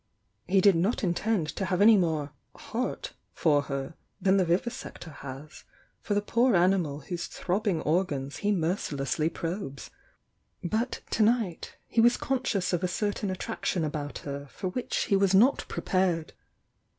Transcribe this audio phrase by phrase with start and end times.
[0.47, 5.63] He did not intend to have any more "heart" for her than the vivisector has
[6.01, 9.91] for the poor animal whose throbbing organs he mercilessly probes;—
[10.63, 15.15] ^but to night he was conscious of a certain attraction about her for which he
[15.15, 16.33] was not prepared.